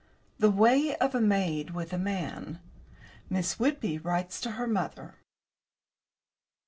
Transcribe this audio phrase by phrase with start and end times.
[0.39, 2.59] THE WAY OF A MAID WITH A MAN.
[3.29, 5.19] (Miss Whitby writes to her Mother.)